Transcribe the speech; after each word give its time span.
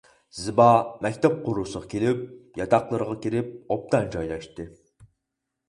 زىبا 0.35 0.65
مەكتەپ 1.05 1.35
قورۇسىغا 1.43 1.91
كېلىپ، 1.91 2.25
ياتاقلىرىغا 2.63 3.21
كىرىپ 3.29 3.55
ئوبدان 3.77 4.11
جايلاشتى. 4.19 4.69